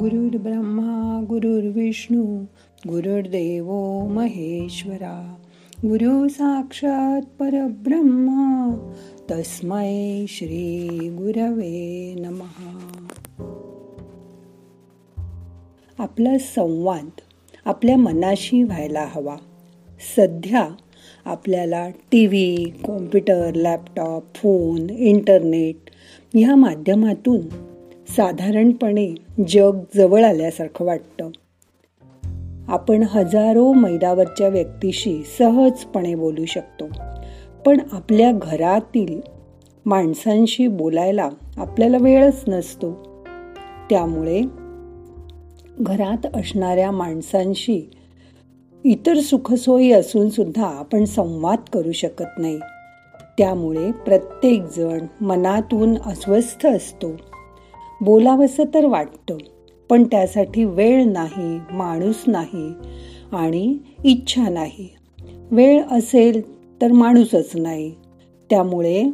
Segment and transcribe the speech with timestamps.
[0.00, 2.24] गुरुर्ब्रह्मा गुरुर्विष्णू
[2.88, 3.72] गुरुर्देव
[4.06, 5.34] महेश्वरा.
[5.82, 8.76] गुरु साक्षात परब्रह्मा
[9.30, 13.06] तस्मै श्री गुरवे नमहा
[15.98, 17.08] आपला संवाद
[17.64, 19.36] आपल्या मनाशी व्हायला हवा.
[20.16, 20.68] सध्या
[21.24, 25.90] आपल्याला T V computer laptop phone internet
[26.34, 27.67] ह्या माध्यमातून
[28.16, 29.14] साधारणपणे
[29.48, 31.30] जग जवळ आल्यासारखं वाटतं.
[32.68, 36.84] आपण हजारो मैदावरच्या व्यक्तीशी सहजपणे बोलू शकतो.
[37.66, 39.20] पण आपल्या घरातील
[39.86, 42.92] माणसांशी बोलायला आपल्याला वेळच नसतो.
[43.90, 44.42] त्यामुळे
[45.80, 47.90] घरात असणाऱ्या माणसांशी
[48.84, 52.58] इतर सुखसोयी असून सुद्धा आपण संवाद करू शकत नाही.
[53.38, 57.12] त्यामुळे प्रत्येकजण मनातून अस्वस्थ असतो.
[58.00, 59.36] बोलावंसं तर वाटतं
[59.90, 62.72] पण त्यासाठी वेळ नाही माणूस नाही
[63.32, 64.88] आणि इच्छा नाही.
[65.50, 67.94] वेळ असेल तर माणूसच नाही.
[68.50, 69.04] त्यामुळे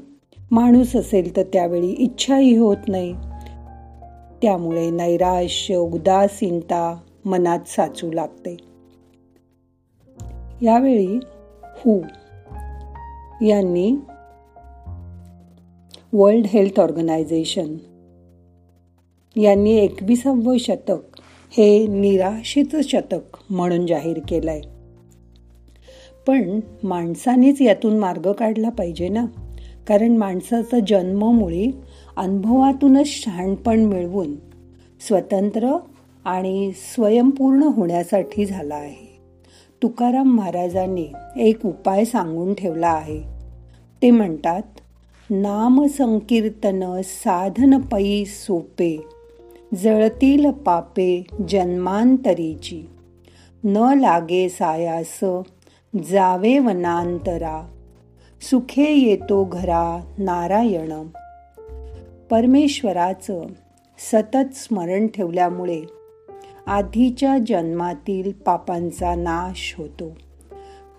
[0.51, 3.13] माणूस असेल तर त्यावेळी इच्छाही होत नाही.
[4.43, 8.57] त्यामुळे नैराश्य उदासीनता मनात साचू लागते.
[10.63, 11.19] यावेळी
[11.63, 12.01] हू
[13.47, 13.97] यांनी
[16.13, 17.77] वर्ल्ड हेल्थ ऑर्गनायझेशन
[19.37, 24.61] यांनी एकविसावं शतक हे निराशेचं शतक म्हणून जाहीर केलंय.
[26.27, 29.27] पण माणसानेच यातून मार्ग काढला पाहिजे ना?
[29.89, 31.67] कारण माणसाचा जन्म मुळी
[32.17, 34.35] अनुभवातूनच शहाणपण मिळवून
[35.09, 35.77] स्वतंत्र
[36.25, 39.21] आणि स्वयंपूर्ण होण्यासाठी झाला आहे.
[39.83, 43.23] तुकाराम महाराजांनी एक उपाय सांगून ठेवला आहे.
[44.03, 44.63] ते म्हणतात
[45.31, 49.03] नाम संकीर्तन साधन पै सोपे
[49.83, 52.83] जळतील पापे जन्मांतरीची.
[53.65, 55.21] न लागे सायास
[56.11, 57.71] जावे वनांतरा.
[58.51, 60.93] सुखे येतो घरा नारायण.
[62.31, 63.43] परमेश्वराचं
[64.13, 65.83] सतत स्मरण ठेवल्यामुळे
[66.67, 70.17] आधीच्या जन्मातील पापांचा नाश होतो.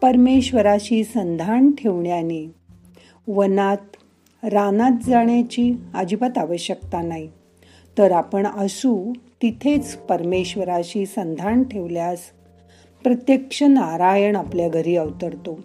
[0.02, 2.52] परमेश्वराशी संधान ठेवण्याने
[3.28, 3.78] वनात
[4.44, 7.30] रानात जाण्याची अजिबात आवश्यकता नाही.
[7.98, 12.20] तर आपण असू तिथेच परमेश्वराशी संधान ठेवल्यास
[13.04, 15.60] प्रत्यक्ष नारायण आपल्या घरी अवतरतो.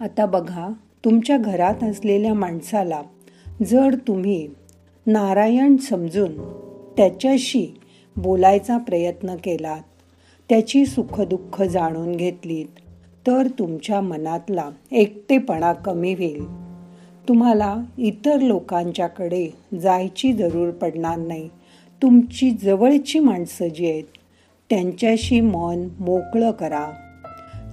[0.00, 0.68] आता बघा
[1.04, 3.02] तुमच्या घरात असलेल्या माणसाला
[3.66, 4.48] जर तुम्ही
[5.06, 6.32] नारायण समजून
[6.96, 7.66] त्याच्याशी
[8.16, 9.82] बोलायचा प्रयत्न केलात
[10.48, 12.78] त्याची सुखदुःख जाणून घेतलीत
[13.26, 16.67] तर तुमच्या मनातला एकटेपणा कमी होईल.
[17.28, 21.48] तुम्हाला इतर लोकांच्याकडे जायची जरूर पडणार नाही.
[22.02, 24.04] तुमची जवळची माणसं जी आहेत
[24.70, 26.86] त्यांच्याशी मन मोकळं करा.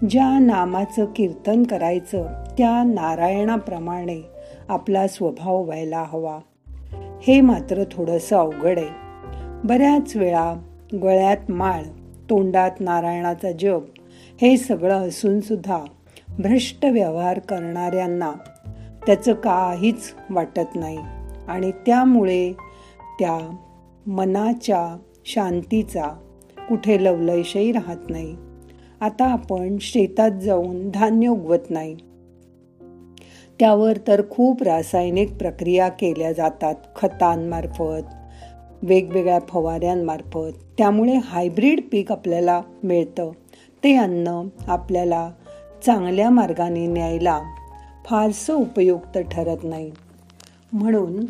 [0.09, 4.21] ज्या नामाचं कीर्तन करायचं त्या नारायणाप्रमाणे
[4.67, 6.39] आपला स्वभाव व्हायला हवा.
[7.21, 8.89] हे मात्र थोडंसं अवघड आहे.
[9.63, 10.53] बऱ्याच वेळा
[11.01, 11.83] गळ्यात माळ
[12.29, 13.81] तोंडात नारायणाचा जप
[14.41, 15.79] हे सगळं असूनसुद्धा
[16.39, 18.31] भ्रष्ट व्यवहार करणाऱ्यांना
[19.05, 20.97] त्याचं काहीच वाटत नाही.
[21.47, 22.53] आणि त्यामुळे
[23.19, 23.55] त्या
[24.07, 26.07] मनाच्या शांतीचा
[26.69, 28.35] कुठे लवलयशही राहत नाही.
[29.01, 31.95] आता आपण शेतात जाऊन धान्य उगवत नाही.
[33.59, 36.75] त्यावर तर खूप रासायनिक प्रक्रिया केल्या जातात.
[36.95, 38.15] खतांमार्फत
[38.83, 40.77] वेगवेगळ्या फवाऱ्यांमार्फत.
[40.77, 43.31] त्यामुळे हायब्रीड पीक आपल्याला मिळतं.
[43.83, 45.31] ते अन्न आपल्याला
[45.85, 47.41] चांगल्या मार्गाने न्यायला
[48.05, 49.91] फारसं उपयुक्त ठरत नाही.
[50.73, 51.25] म्हणून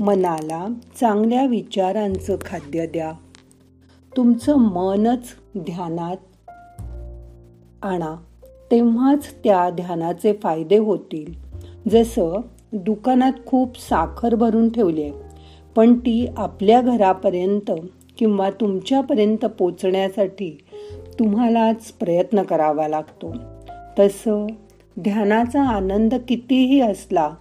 [0.00, 0.66] मनाला
[1.00, 3.12] चांगल्या विचारांचं खाद्य द्या.
[4.16, 6.50] तुमचं मनच ध्यानात
[7.82, 8.16] आणा.
[8.70, 11.32] तेव्हाच त्या ध्यानाचे फायदे होतील.
[11.90, 12.40] जसं
[12.72, 15.12] दुकानात खूप साखर भरून ठेवली आहे
[15.76, 17.70] पण ती आपल्या घरापर्यंत
[18.18, 20.58] किंवा तुमच्यापर्यंत पोचण्यासाठी
[21.18, 23.34] तुम्हालाच प्रयत्न करावा लागतो.
[23.98, 24.46] तसं
[25.00, 27.34] ध्यानाचा आनंद कितीही असला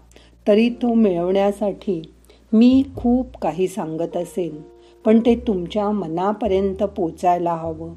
[0.47, 2.13] तरी तो मिळवण्यासाठी
[2.53, 4.61] मी खूप काही सांगत असेन
[5.05, 7.93] पण ते तुमच्या मनापर्यंत पोचायला हवं.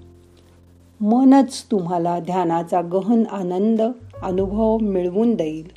[1.00, 3.82] मनच तुम्हाला ध्यानाचा गहन आनंद
[4.23, 5.69] अनुभव मिळवून देईल.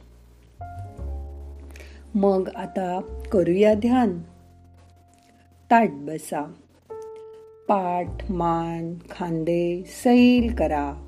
[2.16, 3.00] मग आता
[3.32, 4.20] करूया ध्यान.
[5.72, 6.42] ताट बसा.
[7.68, 11.05] पाठ मान खांदे सैल करा.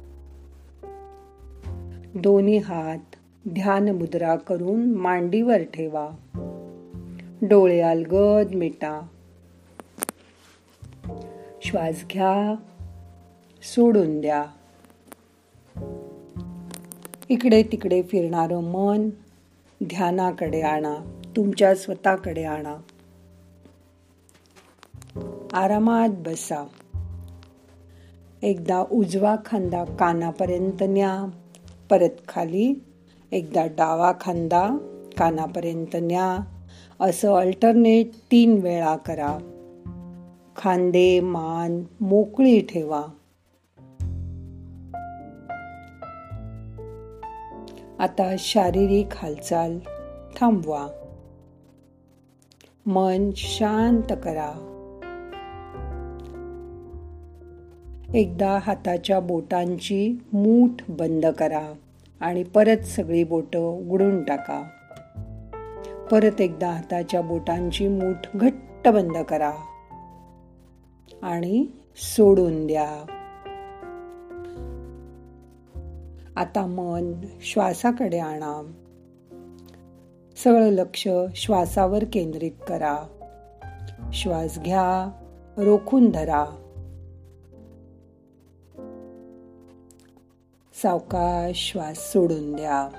[2.17, 3.15] दोन्ही हात
[3.49, 6.09] ध्यान मुद्रा करून मांडीवर ठेवा.
[7.41, 9.07] डोळे अलगद मिटा.
[11.65, 12.55] श्वास घ्या.
[13.63, 14.45] सोडून द्या.
[17.29, 19.09] इकडे तिकडे फिरणारं मन
[19.83, 22.75] ध्यानाकडे आणा तुमच्या स्वतःकडे आणा.
[25.53, 26.67] आरामात बसा.
[28.41, 31.39] एकदा उजवा खांदा कानापर्यंत न्या.
[31.89, 32.73] परत खाली.
[33.31, 34.69] एकदा डावा खांदा
[35.17, 36.37] कानापर्यंत न्या.
[36.99, 39.37] असं अल्टरनेट तीन वेळा करा.
[40.55, 43.01] खांदे मान मोकळी ठेवा.
[47.99, 49.79] आता शारीरिक हालचाल
[50.39, 50.87] थांबवा.
[52.85, 54.73] मन शांत करा.
[58.13, 61.73] एकदा हाताच्या बोटांची मूठ बंद करा
[62.19, 64.63] आणि परत सगळी बोटं उघडून टाका.
[66.11, 69.51] परत एकदा हाताच्या बोटांची मूठ घट्ट बंद करा
[71.21, 71.65] आणि
[71.97, 73.05] सोडून द्या.
[76.35, 78.71] आता मन श्वासाकडे आणा.
[80.43, 82.97] सगळं लक्ष श्वासावर केंद्रित करा.
[84.13, 85.11] श्वास घ्या
[85.57, 86.45] रोखून धरा.
[90.81, 92.89] सावकाश श्वास सोडून द्या.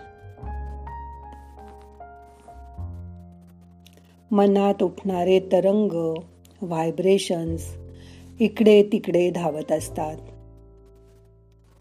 [4.31, 6.15] मनात उठणारे तरंग
[6.63, 7.77] व्हायब्रेशन्स
[8.41, 10.17] इकडे तिकडे धावत असतात.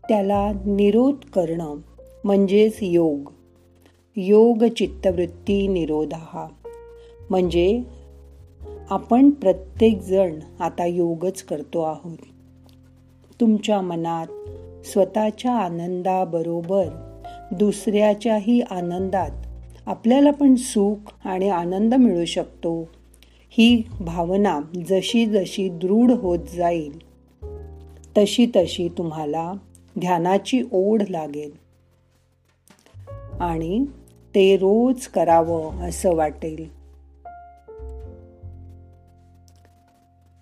[0.09, 1.75] त्याला निरोध करणं
[2.23, 3.31] म्हणजेच योग.
[4.15, 6.13] योग चित्तवृत्ती निरोध.
[6.13, 6.47] हा
[7.29, 7.83] म्हणजे
[8.89, 12.17] आपण प्रत्येकजण आता योगच करतो आहोत.
[13.39, 14.27] तुमच्या मनात
[14.87, 16.85] स्वतःच्या आनंदाबरोबर
[17.51, 19.29] दुसऱ्याच्याही आनंदात
[19.85, 22.89] आपल्याला पण सुख आणि आनंद मिळू शकतो.
[23.49, 26.99] ही भावना जशी जशी दृढ होत जाईल
[28.17, 29.53] तशी तशी तुम्हाला
[29.99, 31.51] ध्यानाची ओढ लागेल.
[33.39, 33.85] आणि
[34.35, 36.77] ते रोज करावं असं वाटेल.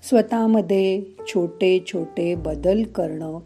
[0.03, 3.39] स्वतःमध्ये छोटे छोटे बदल करणं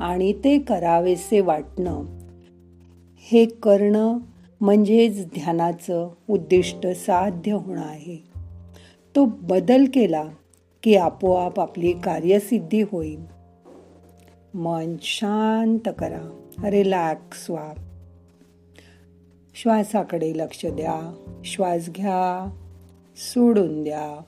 [0.00, 2.04] आणि ते करावेसे वाटणं.
[3.16, 4.18] हे करणं
[4.60, 8.22] म्हणजेच ध्यानाचं उद्दिष्ट साध्य होणं आहे.
[9.16, 10.24] तो बदल केला
[10.82, 13.20] की आपोआप आपली कार्यसिद्धी होईल.
[14.54, 16.48] मन शांत करा.
[16.70, 17.72] रिलॅक्स व्हा.
[19.54, 21.14] श्वासाकडे लक्ष द्या.
[21.44, 22.56] श्वास घ्या.
[23.16, 24.22] सोडून द्या.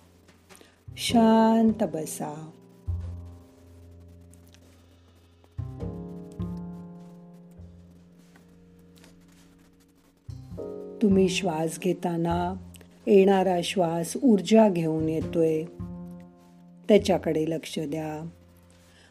[0.97, 2.51] शांत बसा.
[11.03, 12.55] तुम्ही श्वास घेताना
[13.07, 15.63] येणारा श्वास ऊर्जा घेऊन येतोय.
[16.89, 18.29] त्याच्याकडे लक्ष द्या.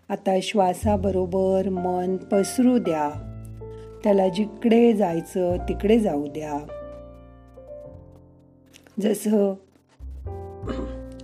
[0.10, 3.10] आता श्वासाबरोबर मन पसरू द्या.
[4.04, 6.54] त्याला जिकडे जायचं तिकडे जाऊ द्या.
[9.00, 9.54] जसं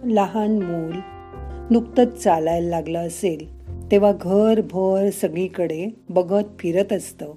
[0.03, 0.99] लहान मूल
[1.71, 7.33] नुकतंच चालायला लागलं असेल तेव्हा घरभर सगळीकडे बघत फिरत असतं.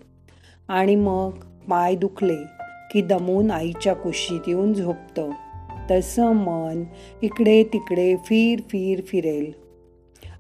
[0.69, 1.31] आणि मग
[1.69, 2.60] पाय दुखले
[2.91, 5.31] की दमून आईच्या कुशीत येऊन झोपतं.
[5.91, 6.85] तसं मन
[7.23, 9.53] इकडे तिकडे फिर फिर फिरेल.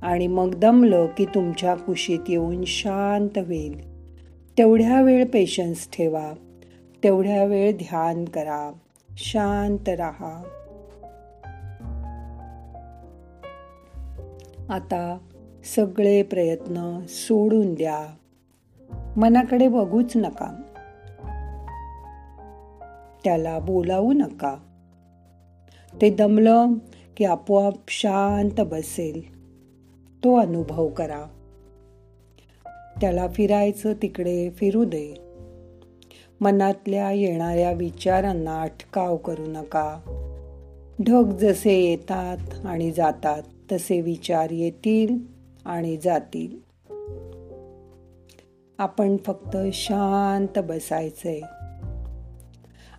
[0.02, 4.04] आणि मग दमलं की तुमच्या कुशीत येऊन शांत होईल.
[4.58, 6.32] तेवढ्या वेळ पेशन्स ठेवा.
[7.04, 8.72] तेवढ्या वेळ ध्यान करा.
[9.10, 10.42] शांत राहा.
[14.70, 15.18] आता
[15.76, 18.06] सगळे प्रयत्न सोडून द्या.
[19.16, 20.62] मनाकडे बघूच नका.
[23.24, 24.56] त्याला बोलावू नका.
[26.00, 26.66] ते दमलं
[27.16, 29.40] की आपोआप शांत बसेल.
[30.24, 31.24] तो अनुभव करा.
[33.00, 35.14] त्याला फिरायचं तिकडे फिरू दे.
[36.40, 40.00] मनातल्या येणाऱ्या विचारांना अटकाव करू नका.
[41.06, 45.18] ढग जसे येतात आणि जातात तसे विचार येतील
[45.64, 46.58] आणि जातील.
[48.78, 51.40] आपण फक्त शांत बसायचंय.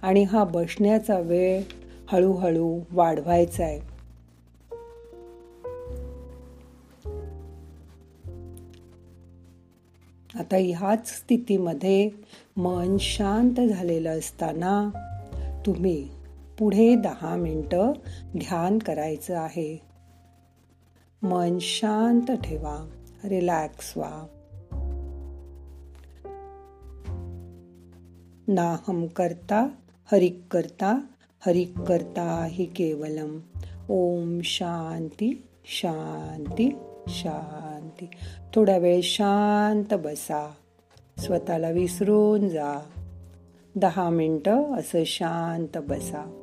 [0.02, 1.62] आणि हा बसण्याचा वेळ
[2.08, 3.92] हळूहळू वाढवायचा आहे
[10.40, 12.10] आता ह्याच स्थितीमध्ये
[12.58, 14.90] मन शांत झालेलं असताना
[15.66, 16.10] तुम्ही
[16.60, 17.92] पुढे दहा मिनटं
[18.38, 19.82] ध्यान करायचं आहे.
[21.22, 22.90] मन शांत ठेवा
[23.24, 24.26] रिलॅक्स व्हा.
[28.48, 29.68] नाहम करता
[30.12, 31.00] हरिक करता
[31.46, 33.40] हरिक करता हि केवलम।
[33.90, 36.76] ओम शांती शांती
[37.08, 38.06] शांती।
[38.56, 40.52] थोड्या वेळ शांत बसा
[41.18, 42.80] स्वतःला विसरून जा.
[43.76, 46.38] दहा मिनटं असं शांत बसा.